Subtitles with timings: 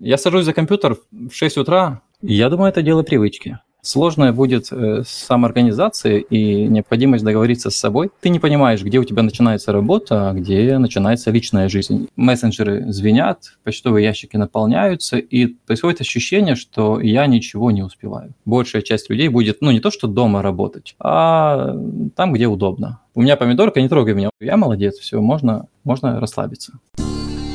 [0.00, 3.58] Я сажусь за компьютер в 6 утра, я думаю, это дело привычки.
[3.80, 8.10] Сложная будет э, самоорганизация и необходимость договориться с собой.
[8.20, 12.08] Ты не понимаешь, где у тебя начинается работа, а где начинается личная жизнь.
[12.16, 18.34] Мессенджеры звенят, почтовые ящики наполняются, и происходит ощущение, что я ничего не успеваю.
[18.44, 21.74] Большая часть людей будет, ну, не то, что дома работать, а
[22.16, 23.00] там, где удобно.
[23.14, 24.30] У меня помидорка, не трогай меня.
[24.40, 26.80] Я молодец, все, можно, можно расслабиться.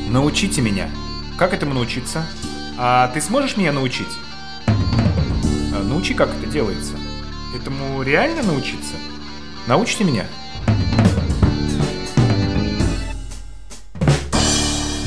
[0.09, 0.87] Научите меня.
[1.37, 2.23] Как этому научиться?
[2.77, 4.07] А ты сможешь меня научить?
[4.67, 6.93] А, научи, как это делается.
[7.55, 8.93] Этому реально научиться?
[9.67, 10.25] Научите меня.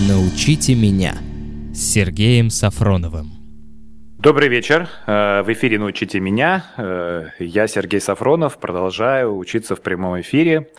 [0.09, 1.15] Научите меня
[1.73, 3.33] с Сергеем Сафроновым.
[4.19, 4.89] Добрый вечер.
[5.07, 6.65] Э, в эфире «Научите меня».
[6.77, 8.59] Э, я Сергей Сафронов.
[8.59, 10.71] Продолжаю учиться в прямом эфире.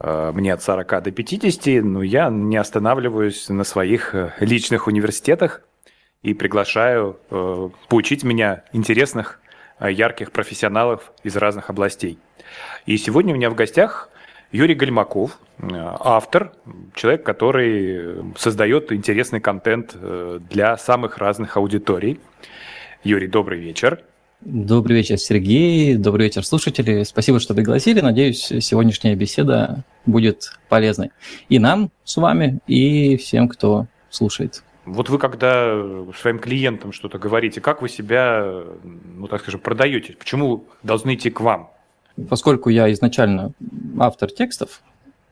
[0.00, 5.62] Э, мне от 40 до 50, но я не останавливаюсь на своих личных университетах
[6.22, 9.40] и приглашаю э, поучить меня интересных,
[9.78, 12.18] э, ярких профессионалов из разных областей.
[12.86, 14.10] И сегодня у меня в гостях
[14.52, 16.52] Юрий Гальмаков, э, автор,
[16.94, 22.20] человек, который создает интересный контент э, для самых разных аудиторий.
[23.02, 24.02] Юрий, добрый вечер.
[24.42, 25.96] Добрый вечер, Сергей.
[25.96, 27.02] Добрый вечер, слушатели.
[27.02, 28.00] Спасибо, что пригласили.
[28.00, 31.10] Надеюсь, сегодняшняя беседа будет полезной
[31.50, 34.64] и нам с вами, и всем, кто слушает.
[34.86, 35.74] Вот вы, когда
[36.18, 38.62] своим клиентам что-то говорите, как вы себя,
[39.14, 40.14] ну так скажем, продаете?
[40.14, 41.68] Почему должны идти к вам?
[42.30, 43.52] Поскольку я изначально
[43.98, 44.80] автор текстов,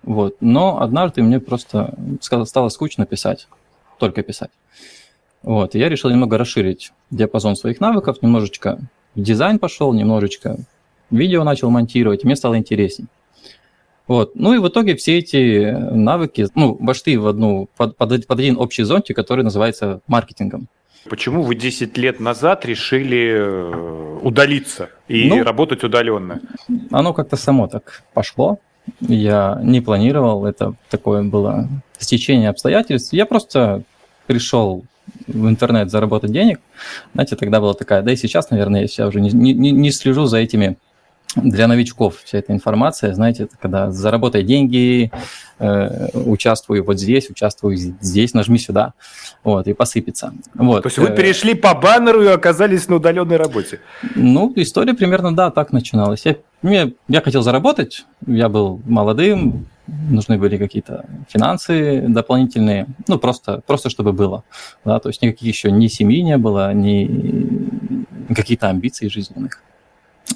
[0.02, 3.48] вот, но однажды мне просто стало скучно писать,
[3.98, 4.50] только писать.
[5.42, 8.78] Вот, и я решил немного расширить диапазон своих навыков, немножечко
[9.18, 10.56] в дизайн пошел, немножечко
[11.10, 13.06] видео начал монтировать, мне стало интересней.
[14.06, 14.36] Вот.
[14.36, 18.56] Ну и в итоге все эти навыки ну, вошли в одну, под, под, под один
[18.56, 20.68] общий зонтик, который называется маркетингом.
[21.10, 26.40] Почему вы 10 лет назад решили э, удалиться и ну, работать удаленно?
[26.92, 28.58] Оно как-то само так пошло.
[29.00, 31.68] Я не планировал, это такое было
[31.98, 33.12] стечение обстоятельств.
[33.12, 33.82] Я просто
[34.26, 34.84] пришел
[35.26, 36.60] в интернет заработать денег.
[37.14, 40.38] Знаете, тогда была такая, да и сейчас, наверное, я уже не, не, не слежу за
[40.38, 40.76] этими
[41.36, 45.12] для новичков вся эта информация, знаете, это когда заработай деньги,
[45.58, 48.94] э, участвую вот здесь, участвую здесь, нажми сюда,
[49.44, 50.32] вот, и посыпется.
[50.54, 50.82] Вот.
[50.82, 53.80] То есть вы э, перешли по баннеру и оказались на удаленной работе?
[54.14, 56.24] Ну, история примерно, да, так начиналась.
[56.24, 59.66] Я, мне, я хотел заработать, я был молодым,
[60.10, 64.44] нужны были какие-то финансы дополнительные, ну, просто, просто чтобы было,
[64.84, 69.62] да, то есть никаких еще ни семьи не было, ни какие-то амбиции жизненных.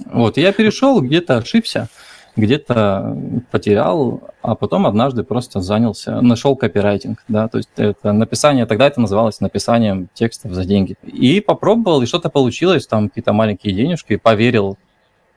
[0.06, 1.88] Вот, я перешел, где-то ошибся,
[2.34, 3.16] где-то
[3.50, 9.00] потерял, а потом однажды просто занялся, нашел копирайтинг, да, то есть это написание, тогда это
[9.00, 10.96] называлось написанием текстов за деньги.
[11.02, 14.78] И попробовал, и что-то получилось, там какие-то маленькие денежки, поверил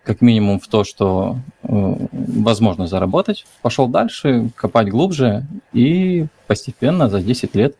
[0.04, 1.38] как минимум в то, что
[1.68, 7.76] возможно заработать, пошел дальше, копать глубже, и постепенно за 10 лет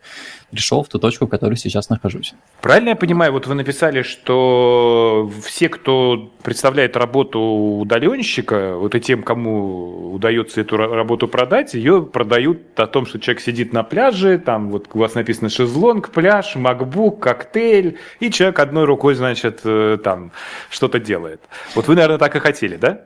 [0.50, 2.34] пришел в ту точку, в которой сейчас нахожусь.
[2.60, 9.22] Правильно я понимаю, вот вы написали, что все, кто представляет работу удаленщика, вот и тем,
[9.22, 14.70] кому удается эту работу продать, ее продают о том, что человек сидит на пляже, там
[14.70, 20.32] вот у вас написано шезлонг, пляж, макбук, коктейль, и человек одной рукой, значит, э, там
[20.70, 21.40] что-то делает.
[21.74, 23.02] Вот вы, наверное, так и хотели, да?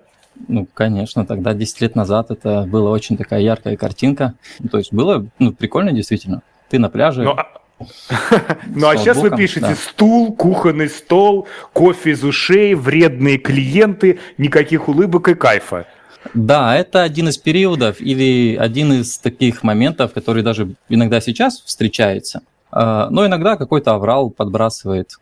[0.48, 4.34] Ну, конечно, тогда 10 лет назад это была очень такая яркая картинка.
[4.70, 6.42] То есть было ну, прикольно действительно.
[6.68, 7.22] Ты на пляже.
[7.22, 7.36] Но,
[8.66, 15.28] ну а сейчас вы пишете стул, кухонный стол, кофе из ушей, вредные клиенты, никаких улыбок
[15.28, 15.86] и кайфа.
[16.34, 22.42] Да, это один из периодов или один из таких моментов, который даже иногда сейчас встречается.
[22.70, 25.16] А, но иногда какой-то аврал подбрасывает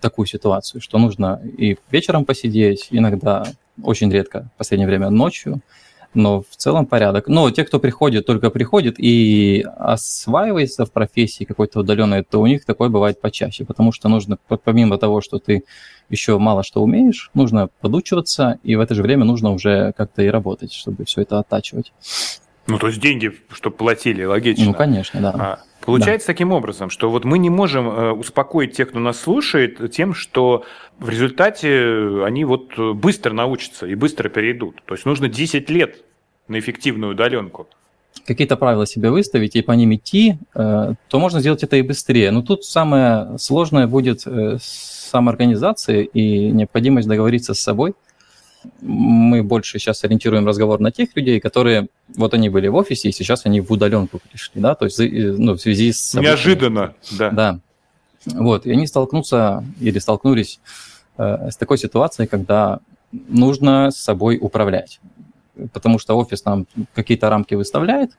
[0.00, 3.46] такую ситуацию, что нужно и вечером посидеть, иногда
[3.84, 5.60] очень редко в последнее время ночью,
[6.14, 7.28] но в целом порядок.
[7.28, 12.64] Но те, кто приходит, только приходит и осваивается в профессии какой-то удаленной, то у них
[12.64, 15.64] такое бывает почаще, потому что нужно, помимо того, что ты
[16.08, 20.28] еще мало что умеешь, нужно подучиваться, и в это же время нужно уже как-то и
[20.28, 21.92] работать, чтобы все это оттачивать.
[22.70, 24.66] Ну, то есть деньги, чтобы платили, логично.
[24.66, 25.30] Ну, конечно, да.
[25.30, 26.32] А, получается да.
[26.32, 30.64] таким образом, что вот мы не можем э, успокоить тех, кто нас слушает, тем, что
[30.98, 34.82] в результате они вот быстро научатся и быстро перейдут.
[34.84, 36.02] То есть нужно 10 лет
[36.48, 37.68] на эффективную удаленку.
[38.26, 42.30] Какие-то правила себе выставить и по ним идти, э, то можно сделать это и быстрее.
[42.30, 47.94] Но тут самое сложное будет э, самоорганизация и необходимость договориться с собой–
[48.80, 53.12] мы больше сейчас ориентируем разговор на тех людей, которые, вот они были в офисе, и
[53.12, 56.14] сейчас они в удаленку пришли, да, то есть, э, ну, в связи с...
[56.14, 57.30] Неожиданно, да.
[57.30, 57.60] Да.
[58.26, 60.60] Вот, и они столкнутся или столкнулись
[61.16, 62.80] э, с такой ситуацией, когда
[63.12, 65.00] нужно с собой управлять.
[65.72, 68.12] Потому что офис нам какие-то рамки выставляет,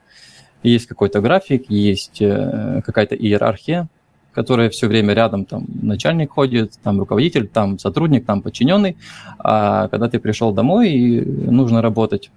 [0.62, 3.88] есть какой-то график, есть э, какая-то иерархия,
[4.32, 8.96] которая все время рядом, там начальник ходит, там руководитель, там сотрудник, там подчиненный.
[9.38, 12.30] А когда ты пришел домой, и нужно работать,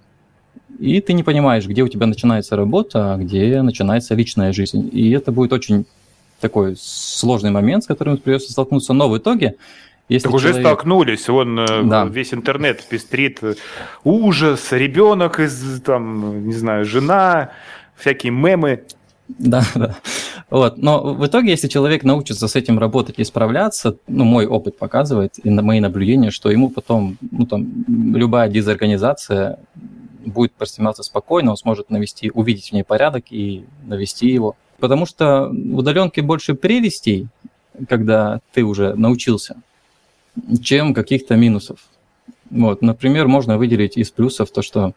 [0.78, 4.88] и ты не понимаешь, где у тебя начинается работа, а где начинается личная жизнь.
[4.92, 5.86] И это будет очень
[6.40, 8.92] такой сложный момент, с которым придется столкнуться.
[8.92, 9.56] Но в итоге
[10.08, 10.56] если так человек...
[10.56, 12.04] уже столкнулись, он э, да.
[12.04, 13.40] весь интернет пестрит,
[14.04, 17.50] ужас, ребенок из, там, не знаю, жена,
[17.96, 18.84] всякие мемы.
[19.28, 19.96] Да, да.
[20.50, 20.78] Вот.
[20.78, 25.34] Но в итоге, если человек научится с этим работать и справляться, ну, мой опыт показывает,
[25.42, 29.58] и на мои наблюдения, что ему потом, ну, там, любая дезорганизация
[30.24, 34.56] будет восприниматься спокойно, он сможет навести, увидеть в ней порядок и навести его.
[34.78, 37.28] Потому что в удаленке больше прелестей,
[37.88, 39.56] когда ты уже научился,
[40.62, 41.78] чем каких-то минусов.
[42.50, 44.92] Вот, например, можно выделить из плюсов то, что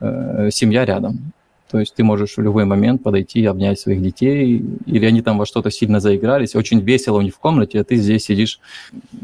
[0.00, 1.32] э, семья рядом.
[1.70, 5.46] То есть ты можешь в любой момент подойти, обнять своих детей, или они там во
[5.46, 8.60] что-то сильно заигрались, очень весело у них в комнате, а ты здесь сидишь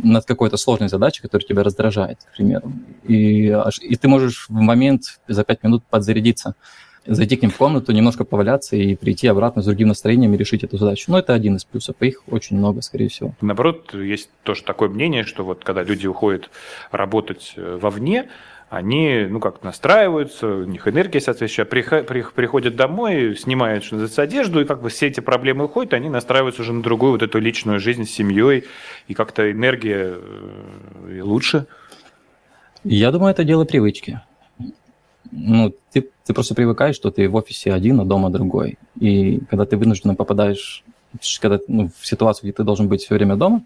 [0.02, 2.72] над какой-то сложной задачей, которая тебя раздражает, к примеру.
[3.06, 6.54] И, и ты можешь в момент за пять минут подзарядиться,
[7.06, 10.64] зайти к ним в комнату, немножко поваляться и прийти обратно с другим настроением и решить
[10.64, 11.10] эту задачу.
[11.10, 13.34] Но это один из плюсов, их очень много, скорее всего.
[13.40, 16.50] Наоборот, есть тоже такое мнение, что вот когда люди уходят
[16.90, 18.28] работать э, вовне,
[18.72, 24.64] они, ну как, настраиваются, у них энергия соответствующая, приходят домой, снимают, что называется, одежду, и
[24.64, 28.06] как бы все эти проблемы уходят, они настраиваются уже на другую вот эту личную жизнь
[28.06, 28.64] с семьей,
[29.08, 31.66] и как-то энергия э, лучше.
[32.82, 34.22] Я думаю, это дело привычки.
[35.30, 38.78] Ну, ты, ты просто привыкаешь, что ты в офисе один, а дома другой.
[38.98, 40.82] И когда ты вынужденно попадаешь
[41.42, 43.62] когда, ну, в ситуацию, где ты должен быть все время дома,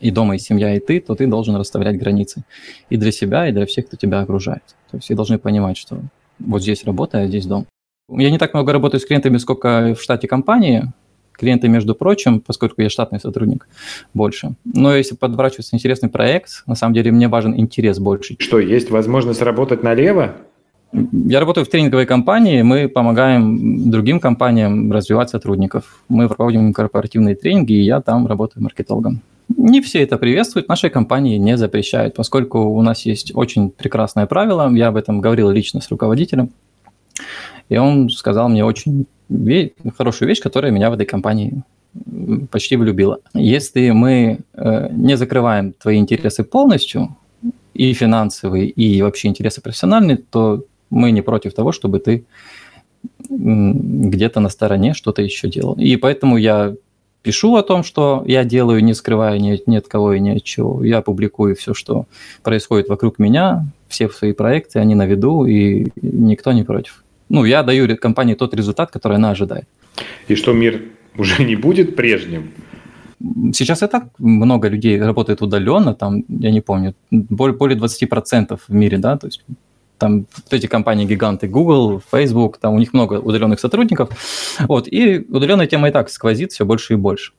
[0.00, 2.44] и дома, и семья, и ты, то ты должен расставлять границы
[2.90, 4.62] и для себя, и для всех, кто тебя окружает.
[4.90, 6.00] То есть все должны понимать, что
[6.38, 7.66] вот здесь работа, а здесь дом.
[8.10, 10.92] Я не так много работаю с клиентами, сколько в штате компании.
[11.32, 13.68] Клиенты, между прочим, поскольку я штатный сотрудник,
[14.12, 14.54] больше.
[14.64, 18.34] Но если подворачивается интересный проект, на самом деле мне важен интерес больше.
[18.40, 20.34] Что, есть возможность работать налево?
[20.92, 26.02] Я работаю в тренинговой компании, мы помогаем другим компаниям развивать сотрудников.
[26.08, 29.20] Мы проводим корпоративные тренинги, и я там работаю маркетологом.
[29.56, 34.70] Не все это приветствуют, нашей компании не запрещают, поскольку у нас есть очень прекрасное правило,
[34.74, 36.50] я об этом говорил лично с руководителем,
[37.68, 39.06] и он сказал мне очень
[39.96, 41.62] хорошую вещь, которая меня в этой компании
[42.50, 43.20] почти влюбила.
[43.34, 47.16] Если мы э, не закрываем твои интересы полностью,
[47.78, 52.24] и финансовые, и вообще интересы профессиональные, то мы не против того, чтобы ты
[53.28, 55.74] где-то на стороне что-то еще делал.
[55.74, 56.74] И поэтому я
[57.22, 60.44] пишу о том, что я делаю, не скрывая ни, ни от кого и ни от
[60.44, 60.84] чего.
[60.84, 62.06] Я публикую все, что
[62.42, 67.04] происходит вокруг меня, все свои проекты, они на виду, и никто не против.
[67.28, 69.66] Ну, я даю компании тот результат, который она ожидает.
[70.28, 70.82] И что мир
[71.16, 72.50] уже не будет прежним?
[73.52, 78.72] Сейчас и так много людей работает удаленно, там, я не помню, более, более 20% в
[78.72, 79.44] мире, да, то есть
[79.98, 84.10] там эти компании-гиганты Google, Facebook, там у них много удаленных сотрудников.
[84.60, 87.32] Вот, и удаленная тема и так сквозит все больше и больше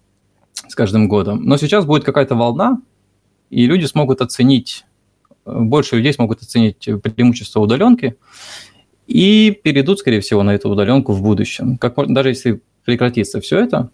[0.67, 1.43] с каждым годом.
[1.43, 2.81] Но сейчас будет какая-то волна,
[3.49, 4.85] и люди смогут оценить,
[5.45, 8.17] больше людей смогут оценить преимущество удаленки
[9.07, 11.77] и перейдут, скорее всего, на эту удаленку в будущем.
[11.77, 13.89] Как, даже если прекратится все это,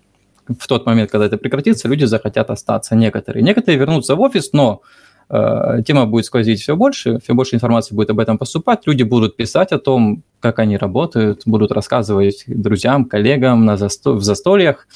[0.47, 3.43] в тот момент, когда это прекратится, люди захотят остаться некоторые.
[3.43, 4.81] Некоторые вернутся в офис, но
[5.29, 9.71] тема будет сквозить все больше, все больше информации будет об этом поступать, люди будут писать
[9.71, 14.13] о том, как они работают, будут рассказывать друзьям, коллегам на засто...
[14.13, 14.87] в застольях,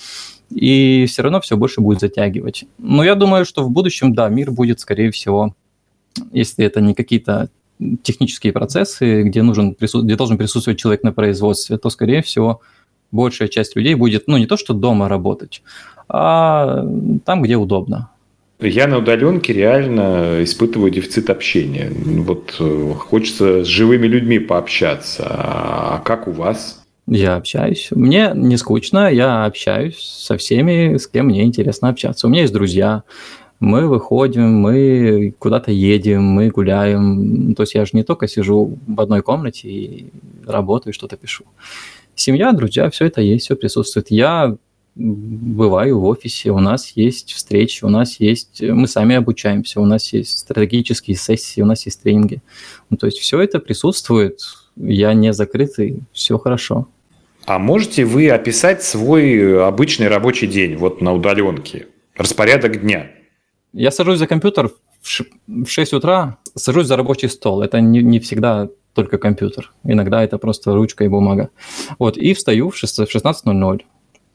[0.52, 2.66] и все равно все больше будет затягивать.
[2.78, 5.56] Но я думаю, что в будущем, да, мир будет, скорее всего,
[6.32, 7.50] если это не какие-то
[8.04, 12.62] технические процессы, где, нужен, где должен присутствовать человек на производстве, то, скорее всего,
[13.12, 15.64] большая часть людей будет, ну, не то что дома работать,
[16.08, 16.86] а
[17.26, 18.12] там, где удобно.
[18.62, 21.90] Я на удаленке реально испытываю дефицит общения.
[21.92, 25.26] Вот э, хочется с живыми людьми пообщаться.
[25.30, 26.84] А как у вас?
[27.08, 27.88] Я общаюсь.
[27.92, 32.28] Мне не скучно, я общаюсь со всеми, с кем мне интересно общаться.
[32.28, 33.04] У меня есть друзья,
[33.62, 37.56] мы выходим, мы куда-то едем, мы гуляем.
[37.56, 40.10] То есть я же не только сижу в одной комнате и
[40.46, 41.46] работаю, что-то пишу.
[42.14, 44.12] Семья, друзья, все это есть, все присутствует.
[44.12, 44.58] Я
[45.00, 50.14] бываю в офисе, у нас есть встречи, у нас есть, мы сами обучаемся, у нас
[50.14, 52.42] есть стратегические сессии, у нас есть тренинги.
[52.90, 54.42] Ну, то есть все это присутствует,
[54.76, 56.88] я не закрытый, все хорошо.
[57.46, 61.88] А можете вы описать свой обычный рабочий день вот на удаленке?
[62.20, 63.12] распорядок дня.
[63.74, 67.62] Я сажусь за компьютер в 6 утра, сажусь за рабочий стол.
[67.62, 69.72] Это не, не всегда только компьютер.
[69.84, 71.50] Иногда это просто ручка и бумага.
[71.98, 73.82] Вот, и встаю в 16.00.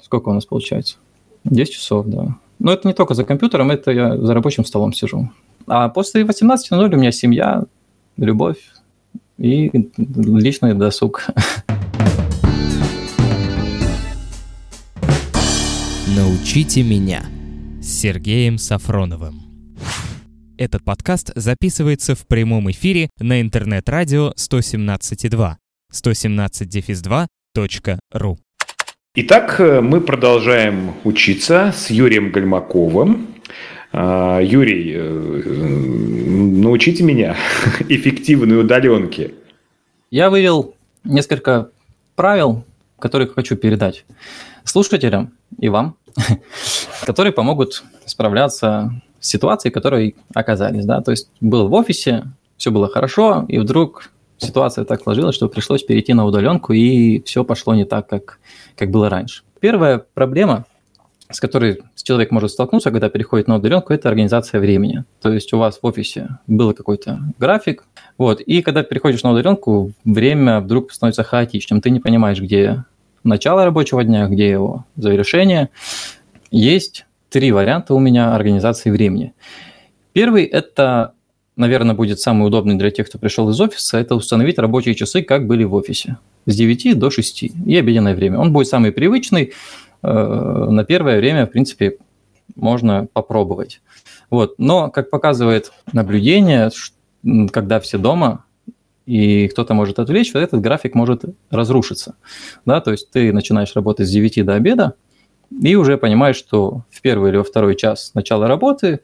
[0.04, 0.96] Сколько у нас получается?
[1.44, 2.36] 10 часов, да.
[2.58, 5.30] Но это не только за компьютером, это я за рабочим столом сижу.
[5.66, 7.64] А после 18.00 у меня семья,
[8.18, 8.58] любовь
[9.38, 11.26] и личный досуг.
[16.14, 17.24] Научите меня
[17.80, 19.40] с Сергеем Сафроновым.
[20.58, 25.54] Этот подкаст записывается в прямом эфире на интернет-радио 117.2
[25.90, 28.38] 117-2.ру.
[29.16, 33.28] Итак, э, мы продолжаем учиться с Юрием Гальмаковым.
[33.92, 35.42] А, Юрий, э,
[36.60, 37.36] научите меня
[37.88, 39.32] эффективной удаленке.
[40.10, 41.70] Я вывел несколько
[42.16, 42.64] правил,
[42.98, 44.04] которые хочу передать
[44.64, 45.94] слушателям и вам,
[47.06, 52.24] которые помогут справляться ситуации, в которой оказались, да, то есть был в офисе,
[52.56, 57.44] все было хорошо, и вдруг ситуация так сложилась, что пришлось перейти на удаленку, и все
[57.44, 58.38] пошло не так, как,
[58.76, 59.42] как было раньше.
[59.60, 60.66] Первая проблема,
[61.30, 65.04] с которой человек может столкнуться, когда переходит на удаленку, это организация времени.
[65.22, 67.84] То есть у вас в офисе был какой-то график,
[68.18, 72.84] вот, и когда переходишь на удаленку, время вдруг становится хаотичным, ты не понимаешь, где
[73.24, 75.70] начало рабочего дня, где его завершение.
[76.50, 79.34] Есть три варианта у меня организации времени.
[80.12, 81.14] Первый– это,
[81.56, 85.46] наверное, будет самый удобный для тех, кто пришел из офиса, это установить рабочие часы, как
[85.46, 86.18] были в офисе.
[86.46, 88.38] С 9 до 6 и обеденное время.
[88.38, 89.52] Он будет самый привычный.
[90.02, 91.98] Э, на первое время, в принципе,
[92.54, 93.80] можно попробовать.
[94.30, 94.54] Вот.
[94.58, 96.70] Но, как показывает наблюдение,
[97.50, 98.44] когда все дома,
[99.06, 102.16] и кто-то может отвлечь, этот график может разрушиться.
[102.64, 102.80] Да?
[102.80, 104.94] То есть ты начинаешь работать с 9 до обеда,
[105.50, 109.00] и уже понимаешь, что в первый или во второй час начала работы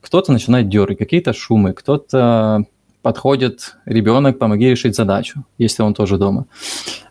[0.00, 2.64] кто-то начинает дергать, какие-то шумы, кто-то
[3.02, 6.46] подходит, ребенок, помоги решить задачу, если он тоже дома.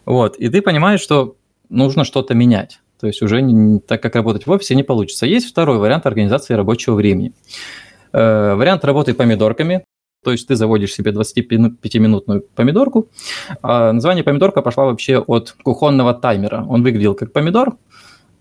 [0.06, 1.36] Вот, и ты понимаешь, что
[1.70, 2.79] нужно что-то менять.
[3.00, 5.25] То есть уже не, так как работать в офисе не получится.
[5.25, 7.34] Есть второй вариант организации рабочего времени.
[8.12, 9.84] Э, вариант работы помидорками.
[10.24, 13.08] То есть ты заводишь себе 25-минутную помидорку.
[13.62, 16.65] А название помидорка пошла вообще от кухонного таймера.
[16.67, 17.77] Он выглядел как помидор,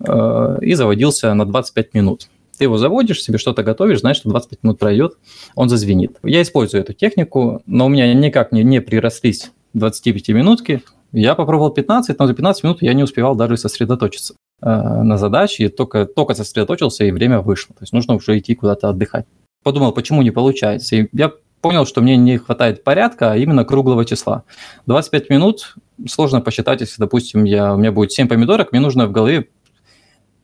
[0.01, 2.29] Э, и заводился на 25 минут.
[2.57, 5.19] Ты его заводишь, себе что-то готовишь, знаешь, что 25 минут пройдет,
[5.55, 6.19] он зазвенит.
[6.23, 10.83] Я использую эту технику, но у меня никак не, не прирослись 25 минутки.
[11.13, 15.65] Я попробовал 15, но за 15 минут я не успевал даже сосредоточиться э, на задаче,
[15.65, 17.75] и только, только сосредоточился, и время вышло.
[17.75, 19.27] То есть нужно уже идти куда-то отдыхать.
[19.63, 20.97] Подумал, почему не получается.
[20.97, 24.45] И я понял, что мне не хватает порядка, а именно круглого числа.
[24.87, 25.75] 25 минут
[26.09, 29.49] сложно посчитать, если, допустим, я, у меня будет 7 помидорок, мне нужно в голове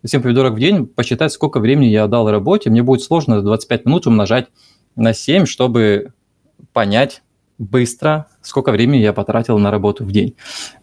[0.05, 4.07] 7 помидорок в день, посчитать, сколько времени я отдал работе, мне будет сложно 25 минут
[4.07, 4.49] умножать
[4.97, 6.13] на 7, чтобы
[6.73, 7.23] понять
[7.59, 10.35] быстро, сколько времени я потратил на работу в день.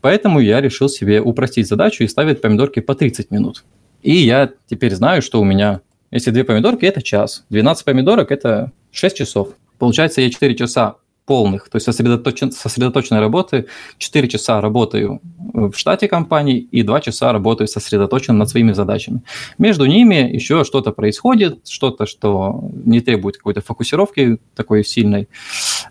[0.02, 3.66] Поэтому я решил себе упростить задачу и ставить помидорки по 30 минут.
[4.02, 8.72] И я теперь знаю, что у меня, если 2 помидорки, это час, 12 помидорок– это
[8.92, 9.50] 6 часов.
[9.78, 10.96] Получается, я 4 часа
[11.30, 13.68] полных, то есть сосредоточен, сосредоточенной работы.
[14.00, 15.22] 4 часа работаю
[15.54, 19.22] в штате компании и 2 часа работаю сосредоточен над своими задачами.
[19.60, 25.28] Между ними еще что-то происходит, что-то, что не требует какой-то фокусировки такой сильной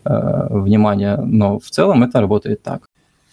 [0.04, 2.88] э, внимания, но в целом это работает так.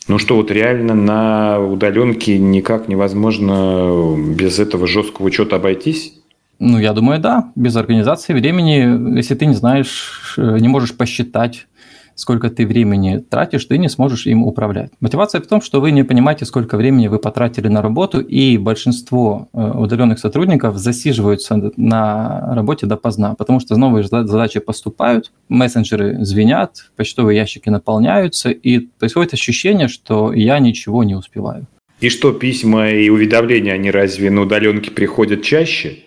[0.08, 6.14] Ну что, вот реально на удаленке никак невозможно без этого жесткого учета обойтись?
[6.60, 7.52] Ну, я думаю, да.
[7.56, 11.68] Без организации времени, если ты не знаешь, э, не можешь посчитать,
[12.16, 14.92] сколько ты времени тратишь, ты не сможешь им управлять.
[15.00, 19.50] Мотивация в том, что вы не понимаете, сколько времени вы потратили на работу, и большинство
[19.54, 27.38] э, удаленных сотрудников засиживаются на работе допоздна, потому что новые задачи поступают, мессенджеры звенят, почтовые
[27.38, 31.68] ящики наполняются, и происходит ощущение, что я ничего не успеваю.
[32.02, 36.00] И что, письма и уведомления, они разве на удаленке приходят чаще?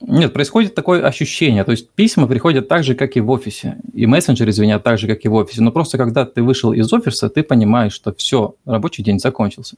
[0.00, 1.62] Нет, происходит такое ощущение.
[1.64, 3.76] То есть письма приходят так же, как и в офисе.
[3.92, 5.62] И мессенджеры звенят так же, как и в офисе.
[5.62, 9.76] Но просто когда ты вышел из офиса, ты понимаешь, что все, рабочий день закончился.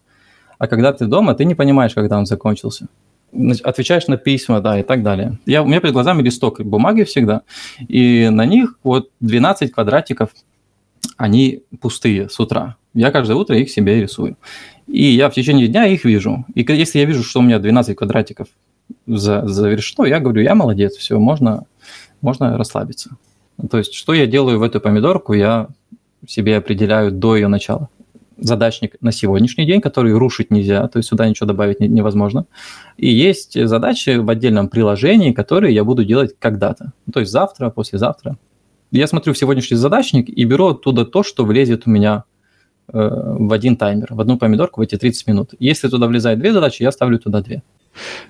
[0.58, 2.86] А когда ты дома, ты не понимаешь, когда он закончился.
[3.64, 5.38] Отвечаешь на письма, да, и так далее.
[5.44, 7.42] Я, у меня перед глазами листок бумаги всегда,
[7.88, 10.30] и на них вот 12 квадратиков,
[11.16, 12.76] они пустые с утра.
[12.94, 14.36] Я каждое утро их себе рисую.
[14.86, 16.44] И я в течение дня их вижу.
[16.54, 18.48] И если я вижу, что у меня 12 квадратиков
[19.06, 21.64] за, завершено, я говорю, я молодец, все, можно,
[22.20, 23.16] можно расслабиться.
[23.70, 25.68] То есть, что я делаю в эту помидорку, я
[26.26, 27.88] себе определяю до ее начала.
[28.38, 32.46] задачник на сегодняшний день, который рушить нельзя, то есть сюда ничего добавить невозможно.
[32.96, 38.36] И есть задачи в отдельном приложении, которые я буду делать когда-то, то есть завтра, послезавтра.
[38.90, 42.24] Я смотрю в сегодняшний задачник и беру оттуда то, что влезет у меня
[42.92, 42.98] э,
[43.38, 45.54] в один таймер, в одну помидорку в эти 30 минут.
[45.58, 47.62] Если туда влезает две задачи, я ставлю туда две.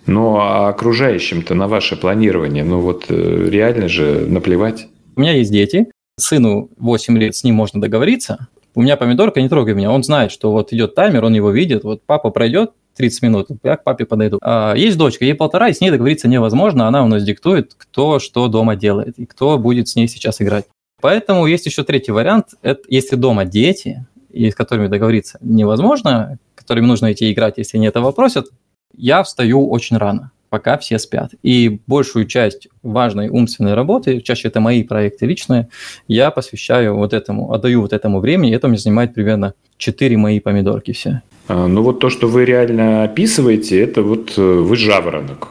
[0.06, 4.88] Ну, а окружающим-то на ваше планирование, ну вот э, реально же наплевать.
[5.16, 5.86] У меня есть дети,
[6.18, 8.48] сыну 8 лет, с ним можно договориться.
[8.74, 9.90] У меня помидорка, не трогай меня.
[9.90, 11.84] Он знает, что вот идет таймер, он его видит.
[11.84, 14.38] Вот папа пройдет 30 минут, я к папе подойду.
[14.42, 16.88] А, есть дочка, ей полтора, и с ней договориться невозможно.
[16.88, 20.64] Она у нас диктует, кто что дома делает и кто будет с ней сейчас играть.
[21.00, 22.54] Поэтому есть еще третий вариант.
[22.62, 27.86] Это если дома дети, и с которыми договориться невозможно, которыми нужно идти играть, если они
[27.86, 28.48] этого просят,
[28.96, 31.30] я встаю очень рано пока все спят.
[31.42, 35.70] И большую часть важной умственной работы, чаще это мои проекты личные,
[36.08, 40.92] я посвящаю вот этому, отдаю вот этому времени, это мне занимает примерно 4 мои помидорки
[40.92, 41.22] все.
[41.48, 45.48] А, ну вот то, что вы реально описываете, это вот э, вы жаворонок.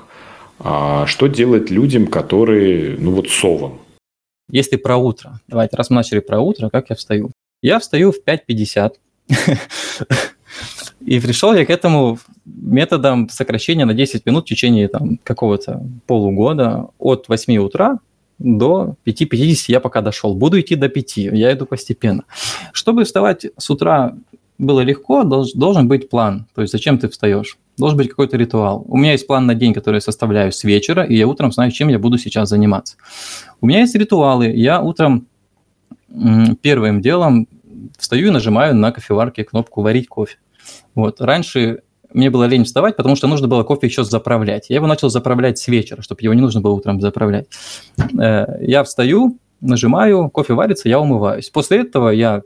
[0.60, 3.79] А что делать людям, которые, ну вот совам?
[4.51, 7.31] Если про утро, давайте, раз мы начали про утро, как я встаю?
[7.63, 8.91] Я встаю в 5.50,
[11.05, 16.88] и пришел я к этому методом сокращения на 10 минут в течение там, какого-то полугода
[16.98, 18.00] от 8 утра
[18.39, 20.33] до 5.50 я пока дошел.
[20.33, 22.24] Буду идти до 5, я иду постепенно.
[22.74, 24.15] Чтобы вставать с утра
[24.57, 26.48] было легко, должен быть план.
[26.55, 27.57] То есть зачем ты встаешь?
[27.77, 28.86] Должен быть какой-то ритуал.
[28.88, 31.71] У меня есть план на день, который я составляю с вечера, и я утром знаю,
[31.71, 32.95] чем я буду сейчас заниматься.
[33.60, 34.48] У меня есть ритуалы.
[34.48, 35.27] Я утром
[36.62, 37.48] первым делом
[37.98, 40.38] встаю и нажимаю на кофеварке кнопку «Варить кофе».
[40.93, 41.21] Вот.
[41.21, 41.81] Раньше
[42.13, 44.69] мне было лень вставать, потому что нужно было кофе еще заправлять.
[44.69, 47.47] Я его начал заправлять с вечера, чтобы его не нужно было утром заправлять.
[48.19, 51.49] Э, я встаю, нажимаю, кофе варится, я умываюсь.
[51.49, 52.41] После этого я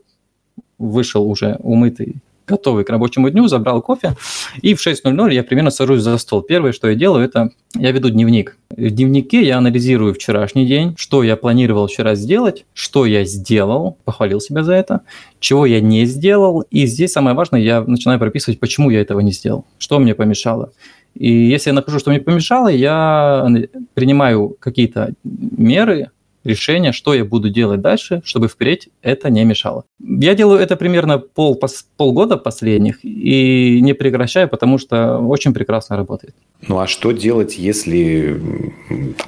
[0.78, 2.18] вышел уже умытый
[2.48, 4.16] готовый к рабочему дню, забрал кофе,
[4.62, 6.42] и в 6.00 я примерно сажусь за стол.
[6.42, 8.58] Первое, что я делаю, это я веду дневник.
[8.70, 14.40] В дневнике я анализирую вчерашний день, что я планировал вчера сделать, что я сделал, похвалил
[14.40, 15.02] себя за это,
[15.40, 19.32] чего я не сделал, и здесь самое важное, я начинаю прописывать, почему я этого не
[19.32, 20.72] сделал, что мне помешало.
[21.16, 23.48] И если я нахожу, что мне помешало, я
[23.94, 26.12] принимаю какие-то меры,
[26.46, 29.84] решение, что я буду делать дальше, чтобы впредь это не мешало.
[30.00, 31.60] Я делаю это примерно пол,
[31.98, 36.36] полгода последних и не прекращаю, потому что очень прекрасно работает.
[36.68, 38.42] Ну а что делать, если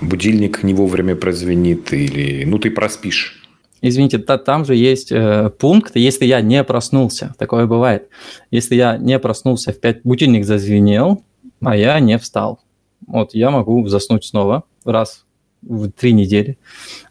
[0.02, 3.44] будильник не вовремя прозвенит или ну ты проспишь?
[3.82, 8.10] Извините, та, там же есть э, пункт, если я не проснулся, такое бывает.
[8.50, 11.24] Если я не проснулся в 5, будильник зазвенел,
[11.62, 12.60] а я не встал.
[13.06, 15.26] Вот я могу заснуть снова раз
[15.62, 16.58] в три недели.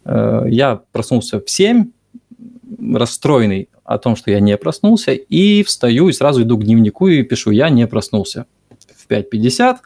[0.06, 1.90] Э, я проснулся в 7,
[2.92, 7.22] расстроенный о том, что я не проснулся, и встаю и сразу иду к дневнику и
[7.22, 8.46] пишу, я не проснулся
[8.96, 9.76] в 5.50.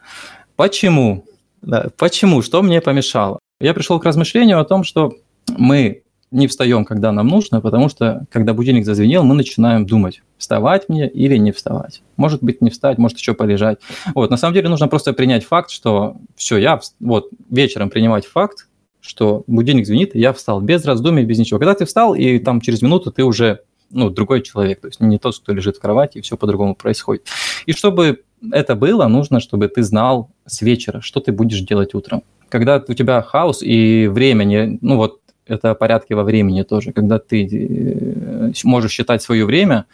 [0.56, 1.24] Почему?
[1.62, 2.42] Да, почему?
[2.42, 3.38] Что мне помешало?
[3.61, 5.14] Я пришел к размышлению о том, что
[5.56, 10.88] мы не встаем, когда нам нужно, потому что, когда будильник зазвенел, мы начинаем думать, вставать
[10.88, 12.02] мне или не вставать.
[12.16, 13.78] Может быть, не встать, может еще полежать.
[14.14, 18.68] Вот, на самом деле нужно просто принять факт, что все, я вот вечером принимать факт,
[19.11, 21.59] что будильник звенит, я встал без раздумий, без ничего.
[21.59, 23.59] Когда ты встал, и там через минуту ты уже
[23.90, 27.27] ну, другой человек, то есть не тот, кто лежит в кровати, и все по-другому происходит.
[27.66, 32.23] И чтобы это было, нужно, чтобы ты знал с вечера, что ты будешь делать утром.
[32.49, 37.18] Когда у тебя хаос и время не, ну вот это порядки во времени тоже, когда
[37.18, 39.87] ты э, можешь считать свое время,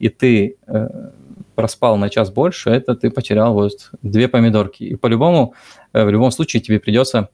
[0.00, 0.88] и ты э,
[1.54, 4.82] проспал на час больше, это ты потерял вот две помидорки.
[4.82, 5.54] И по-любому,
[5.92, 7.28] э, в любом случае тебе придется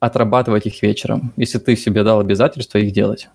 [0.00, 3.28] отрабатывать их вечером, если ты себе дал обязательство их делать.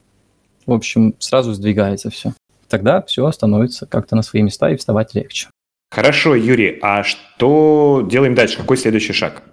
[0.65, 2.33] В общем, сразу сдвигается все.
[2.67, 5.49] Тогда все становится как-то на свои места и вставать легче.
[5.91, 8.57] Хорошо, Юрий, а что делаем дальше?
[8.57, 9.43] Какой следующий шаг?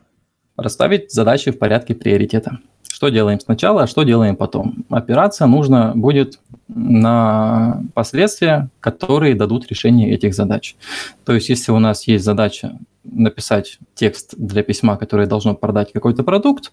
[0.56, 2.58] Расставить задачи в порядке приоритета
[3.02, 4.84] что делаем сначала, а что делаем потом.
[4.88, 6.38] Опираться нужно будет
[6.68, 10.76] на последствия, которые дадут решение этих задач.
[11.24, 16.22] То есть, если у нас есть задача написать текст для письма, которое должно продать какой-то
[16.22, 16.70] продукт,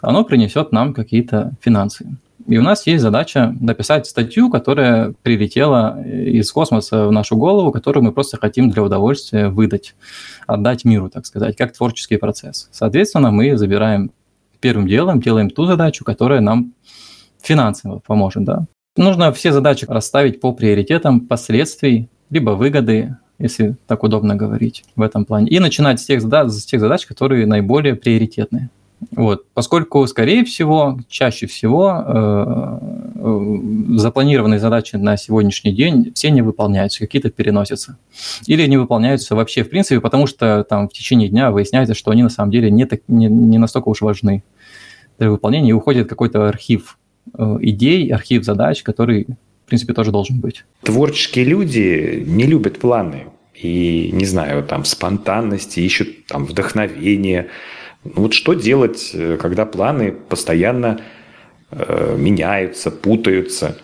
[0.00, 2.16] оно принесет нам какие-то финансы.
[2.46, 8.04] И у нас есть задача написать статью, которая прилетела из космоса в нашу голову, которую
[8.04, 9.94] мы просто хотим для удовольствия выдать,
[10.46, 12.70] отдать миру, так сказать, как творческий процесс.
[12.72, 14.12] Соответственно, мы забираем
[14.60, 16.72] первым делом делаем ту задачу, которая нам
[17.40, 18.44] финансово поможет.
[18.44, 18.66] Да?
[18.96, 25.24] Нужно все задачи расставить по приоритетам последствий, либо выгоды, если так удобно говорить в этом
[25.24, 25.48] плане.
[25.50, 28.70] И начинать с тех, с тех задач, которые наиболее приоритетные.
[29.12, 32.78] Вот, поскольку, скорее всего, чаще всего э,
[33.96, 37.96] запланированные задачи на сегодняшний день все не выполняются, какие-то переносятся.
[38.46, 42.24] Или не выполняются вообще в принципе, потому что там в течение дня выясняется, что они
[42.24, 44.42] на самом деле не, так, не, не настолько уж важны
[45.18, 46.98] для выполнения, и уходит какой-то архив
[47.36, 49.28] э, идей, архив задач, который,
[49.64, 50.64] в принципе, тоже должен быть.
[50.82, 57.46] Творческие люди не любят планы и, не знаю, там, спонтанности, ищут там вдохновение–
[58.14, 61.00] вот что делать, э, когда планы постоянно
[61.70, 63.76] э, меняются, путаются?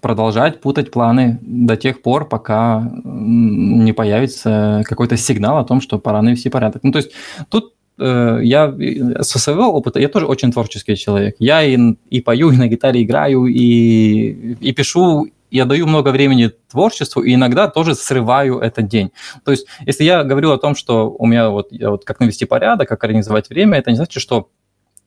[0.00, 6.20] Продолжать путать планы до тех пор, пока не появится какой-то сигнал о том, что пора
[6.20, 6.82] навести порядок.
[6.82, 7.12] Ну, то есть
[7.48, 8.74] тут э, я
[9.22, 11.36] со своего опыта, я тоже очень творческий человек.
[11.38, 11.78] Я и,
[12.10, 17.34] и пою, и на гитаре играю, и, и пишу, я даю много времени творчеству и
[17.34, 19.12] иногда тоже срываю этот день.
[19.44, 22.44] То есть, если я говорю о том, что у меня вот, я вот как навести
[22.44, 24.48] порядок, как организовать время, это не значит, что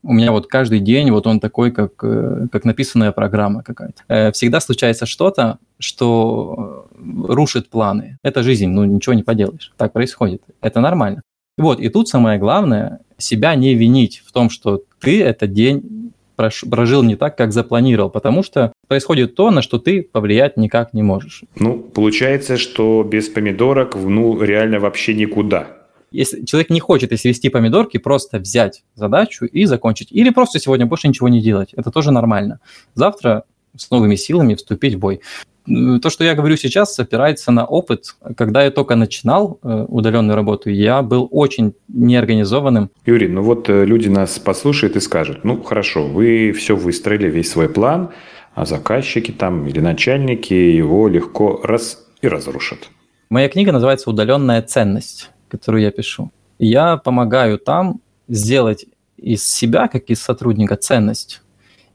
[0.04, 4.04] у меня вот каждый день вот он такой, как, э, как написанная программа какая-то.
[4.08, 8.18] Э, всегда случается что-то, что рушит планы.
[8.24, 9.72] Это жизнь, ну ничего не поделаешь.
[9.78, 10.42] Так происходит.
[10.62, 11.22] Это нормально.
[11.58, 16.01] Вот, и тут самое главное, себя не винить в том, что ты этот день
[16.36, 21.04] прожил не так, как запланировал, потому что происходит то, на что ты повлиять никак не
[21.04, 21.44] можешь.
[21.56, 25.68] Ну, получается, что без помидорок, ну, реально вообще никуда.
[26.12, 30.12] Если человек не хочет, если вести помидорки, просто взять задачу и закончить.
[30.12, 31.74] Или просто сегодня больше ничего не делать.
[31.74, 32.60] Это тоже нормально.
[32.96, 33.46] Завтра
[33.78, 35.22] с новыми силами вступить в бой
[35.66, 38.16] то, что я говорю сейчас, опирается на опыт.
[38.36, 42.90] Когда я только начинал э, удаленную работу, я был очень неорганизованным.
[43.06, 47.52] Юрий, ну вот э, люди нас послушают и скажут, ну хорошо, вы все выстроили, весь
[47.52, 48.10] свой план,
[48.56, 52.90] а заказчики там или начальники его легко раз и разрушат.
[53.30, 56.32] Моя книга называется «Удаленная ценность», которую я пишу.
[56.60, 58.86] Я помогаю там сделать
[59.18, 61.42] из себя, как из сотрудника, ценность.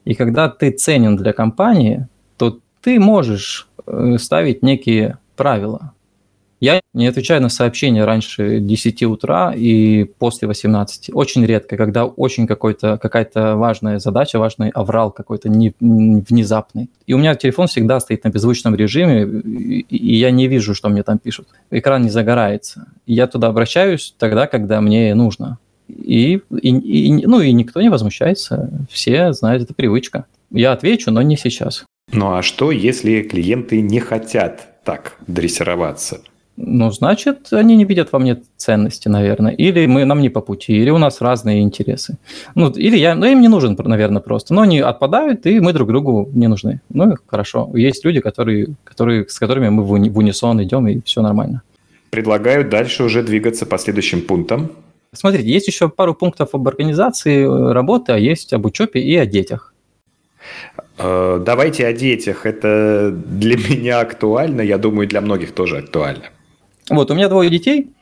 [0.05, 2.07] И когда ты ценен для компании,
[2.87, 5.91] ты можешь э, ставить некие правила.
[6.61, 11.09] Я не отвечаю на сообщения раньше 10 утра и после 18.
[11.11, 16.89] Очень редко, когда очень какой-то, какая-то важная задача, важный аврал какой-то не, внезапный.
[17.07, 21.03] И у меня телефон всегда стоит на беззвучном режиме, и я не вижу, что мне
[21.03, 21.49] там пишут.
[21.69, 22.87] Экран не загорается.
[23.05, 25.57] И я туда обращаюсь тогда, когда мне нужно.
[25.89, 28.87] И, и, и, ну, и никто не возмущается.
[28.89, 30.25] Все знают, это привычка.
[30.51, 31.83] Я отвечу, но не сейчас.
[32.11, 36.21] Ну а что, если клиенты не хотят так дрессироваться?
[36.59, 39.51] Ну, значит, они не видят во мне ценности, наверное.
[39.51, 42.17] Или мы, нам не по пути, или у нас разные интересы.
[42.55, 44.55] Ну, или я, ну, им не нужен, наверное, просто.
[44.55, 46.81] Но они отпадают, и мы друг другу не нужны.
[46.89, 47.69] Ну, хорошо.
[47.75, 51.61] Есть люди, которые, которые, с которыми мы в унисон идем, и все нормально.
[52.09, 54.71] Предлагаю дальше уже двигаться по следующим пунктам.
[55.13, 59.27] Смотрите, есть еще пару пунктов об организации э, работы, а есть об учебе и о
[59.27, 59.73] детях.
[60.97, 62.45] Э, давайте о детях.
[62.45, 66.25] Это для меня актуально, я думаю, для многих тоже актуально.
[66.89, 67.93] Вот, у меня двое детей.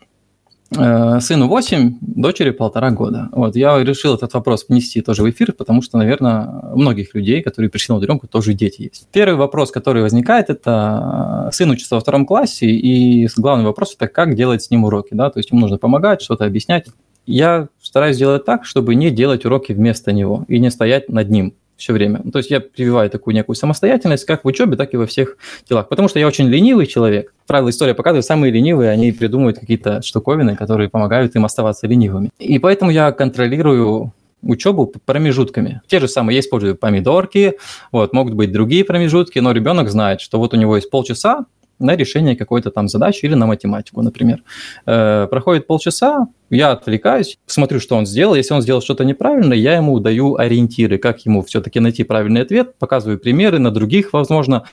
[0.77, 3.29] Э, сыну 8, дочери полтора года.
[3.31, 7.41] Вот, я решил этот вопрос внести тоже в эфир, потому что, наверное, у многих людей,
[7.41, 9.07] которые пришли на удаленку, тоже дети есть.
[9.11, 14.35] Первый вопрос, который возникает, это сын учится во втором классе, и главный вопрос– это как
[14.35, 15.09] делать с ним уроки.
[15.11, 15.29] Да?
[15.29, 16.87] То есть ему нужно помогать, что-то объяснять.
[17.27, 21.53] Я стараюсь сделать так, чтобы не делать уроки вместо него и не стоять над ним
[21.77, 22.21] все время.
[22.31, 25.37] То есть я прививаю такую некую самостоятельность как в учебе, так и во всех
[25.69, 25.89] делах.
[25.89, 27.33] Потому что я очень ленивый человек.
[27.47, 32.29] Правило, история показывает, самые ленивые, они придумывают какие-то штуковины, которые помогают им оставаться ленивыми.
[32.39, 35.81] И поэтому я контролирую учебу промежутками.
[35.87, 37.55] Те же самые, я использую помидорки,
[37.91, 41.45] вот, могут быть другие промежутки, но ребенок знает, что вот у него есть полчаса,
[41.79, 44.43] на решение какой-то там задачи или на математику, например.
[44.85, 48.35] Э, проходит полчаса, я отвлекаюсь, смотрю, что он сделал.
[48.35, 52.77] Если он сделал что-то неправильно, я ему даю ориентиры, как ему все-таки найти правильный ответ,
[52.77, 54.65] показываю примеры на других, возможно,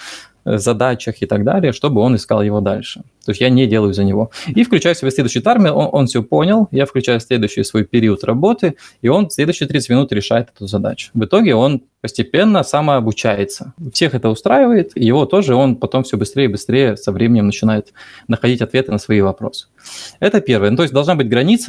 [0.44, 3.02] Э, задачах и так далее, чтобы он искал его дальше.
[3.24, 4.32] То есть я не делаю за него.
[4.48, 8.74] И включаю свой следующий таймер, он, он все понял, я включаю следующий свой период работы,
[9.02, 11.10] и он следующие 30 минут решает эту задачу.
[11.14, 13.74] В итоге он постепенно самообучается.
[13.92, 17.92] Всех это устраивает, его тоже он потом все быстрее и быстрее со временем начинает
[18.26, 19.68] находить ответы на свои вопросы.
[20.18, 20.70] Это первое.
[20.70, 21.61] Ну, то есть должна быть граница,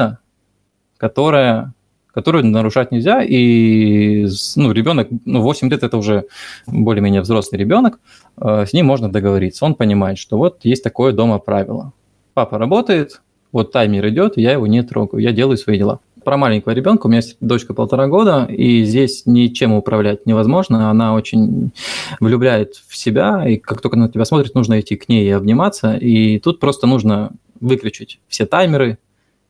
[0.97, 1.73] которая
[2.13, 6.25] которую нарушать нельзя, и ну, ребенок, ну, 8 лет это уже
[6.67, 7.99] более-менее взрослый ребенок,
[8.37, 9.65] э, с ним можно договориться.
[9.65, 11.91] Он понимает, что вот есть такое дома правило.
[12.35, 15.99] Папа работает, вот таймер идет, я его не трогаю, я делаю свои дела.
[16.23, 21.15] Про маленького ребенка, у меня есть дочка полтора года, и здесь ничем управлять невозможно, она
[21.15, 21.71] очень
[22.19, 25.95] влюбляет в себя, и как только на тебя смотрит, нужно идти к ней и обниматься,
[25.95, 28.99] и тут просто нужно выключить все таймеры,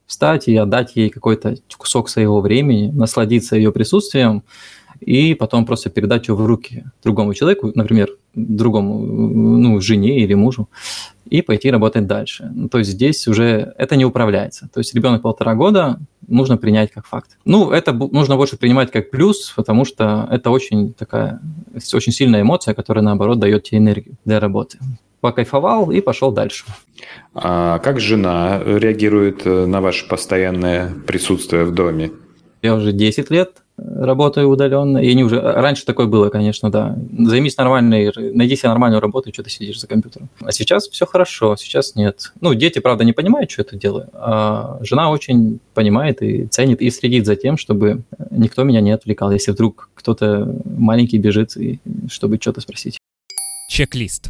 [0.06, 4.44] встать и отдать ей какой-то кусок своего времени, насладиться ее присутствием,
[5.00, 10.70] и потом просто передать ее в руки другому человеку, например, другому, ну, жене или мужу,
[11.26, 12.50] и пойти работать дальше.
[12.54, 14.70] Ну, то есть здесь уже это не управляется.
[14.74, 17.38] То есть ребенок полтора года нужно принять как факт.
[17.46, 21.42] Ну, это нужно больше принимать как плюс, потому что это очень такая,
[21.94, 24.80] очень сильная эмоция, которая, наоборот, дает тебе энергию для работы.
[25.22, 26.66] Покайфовал и пошел дальше.
[27.34, 32.12] А как жена реагирует э, на ваше постоянное присутствие в доме?
[32.62, 35.00] Я уже 10 лет работаю удаленно.
[35.00, 35.40] И не уже...
[35.40, 36.96] Раньше такое было, конечно, да.
[37.18, 40.30] Займись нормальной, найди себе нормальную работу, и что ты сидишь за компьютером.
[40.42, 42.34] А сейчас все хорошо, сейчас нет.
[42.42, 46.90] Ну, дети, правда, не понимают, что это делаю, а жена очень понимает и ценит, и
[46.92, 52.38] следит за тем, чтобы никто меня не отвлекал, если вдруг кто-то маленький бежит, и чтобы
[52.40, 53.00] что-то спросить.
[53.70, 54.30] Чек-лист.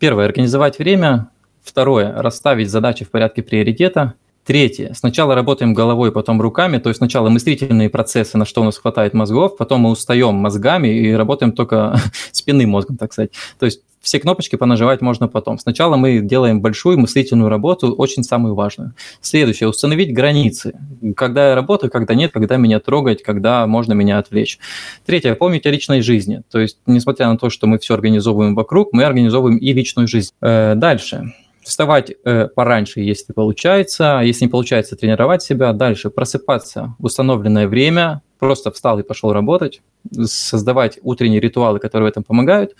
[0.00, 1.28] Первое– организовать время.
[1.62, 4.94] Второе– расставить задачи в порядке приоритета– Третье.
[4.94, 6.78] Сначала работаем головой, потом руками.
[6.78, 10.88] То есть сначала мыслительные процессы, на что у нас хватает мозгов, потом мы устаем мозгами
[10.88, 12.00] и работаем только
[12.32, 13.30] спинным мозгом, так сказать.
[13.58, 15.58] То есть все кнопочки понаживать можно потом.
[15.58, 18.94] Сначала мы делаем большую мыслительную работу, очень самую важную.
[19.20, 20.72] Следующее, установить границы.
[21.14, 24.58] Когда я работаю, когда нет, когда меня трогать, когда можно меня отвлечь.
[25.04, 26.42] Третье, помнить о личной жизни.
[26.50, 30.32] То есть, несмотря на то, что мы все организовываем вокруг, мы организовываем и личную жизнь.
[30.40, 31.34] Э, дальше
[31.70, 38.22] вставать э, пораньше, если получается, если не получается, тренировать себя, дальше просыпаться в установленное время,
[38.40, 39.80] просто встал и пошел работать,
[40.24, 42.74] создавать утренние ритуалы, которые в этом помогают,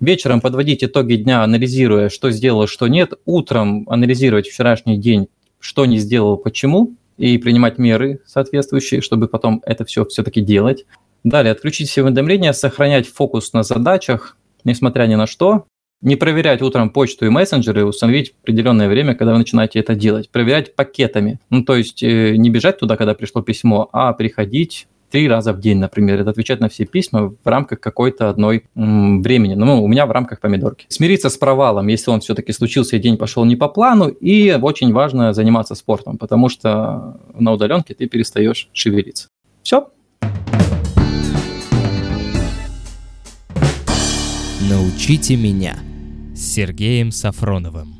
[0.00, 5.28] вечером подводить итоги дня, анализируя, что сделал, что нет, утром анализировать вчерашний день,
[5.60, 10.86] что не сделал, почему, и принимать меры соответствующие, чтобы потом это все все-таки делать.
[11.24, 15.66] Далее, отключить все уведомления, сохранять фокус на задачах, несмотря ни на что,
[16.04, 20.30] не проверять утром почту и мессенджеры, установить определенное время, когда вы начинаете это делать.
[20.30, 21.40] Проверять пакетами.
[21.48, 25.60] Ну, то есть э, не бежать туда, когда пришло письмо, а приходить три раза в
[25.60, 29.54] день, например, это отвечать на все письма в рамках какой-то одной м, времени.
[29.54, 30.86] Ну, у меня в рамках помидорки.
[30.88, 34.08] Смириться с провалом, если он все-таки случился и день пошел не по плану.
[34.08, 39.28] И очень важно заниматься спортом, потому что на удаленке ты перестаешь шевелиться.
[39.62, 39.88] Все.
[44.68, 45.76] Научите меня
[46.34, 47.93] с Сергеем Сафроновым.